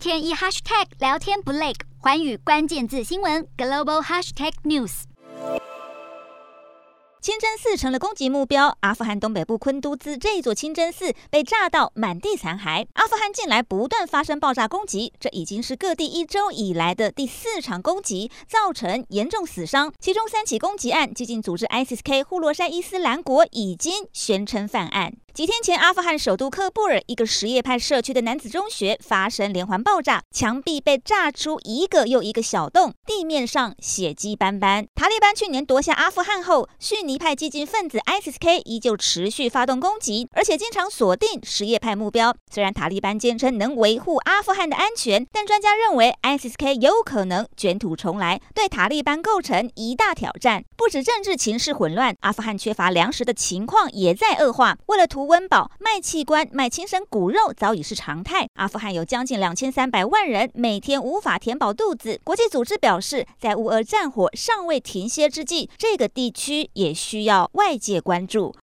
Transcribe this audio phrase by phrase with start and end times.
[0.00, 5.02] 天一 hashtag 聊天不累，寰宇关键字新闻 global hashtag news。
[7.20, 12.86] 清真寺成了攻击目标，阿富汗东北部昆都兹这座清真寺被炸到满地残骸。
[12.94, 19.92] 阿富汗近来不断发生爆炸攻击，这已经是各地一周以来的第四场攻击，造成严重死伤。
[20.00, 25.12] 其中三起攻击案，激进组织 ISIS-K 呼罗珊伊斯兰国已经宣称犯案。
[25.32, 34.86] 几天前，阿富汗首都喀布尔一个什叶派社区的男子中学发生连环爆炸，墙壁被炸出一个又一个小洞，地面上血迹斑斑。
[34.96, 42.34] 塔利班去年夺下阿富汗后，逊尼派激进分子 ISK 依旧持续发动攻击，而且经常锁定什叶派目标。
[42.52, 50.64] 虽然塔利班坚称能维护阿富汗的安全，但专家认为 ISK 有可能卷土重来，对塔利班构成一大挑战。
[50.76, 54.76] 不止政治情势混乱，阿富汗缺乏粮食的情况也在恶化。
[54.86, 58.46] 为了图温饱，卖器官、卖亲生骨肉早已是常态。
[58.54, 62.20] 阿富汗有将近两千三百万人每天无法填饱肚子。
[62.24, 68.54] 国际组织表示，在乌俄战火尚未停歇之际，这个地区也需要外界关注。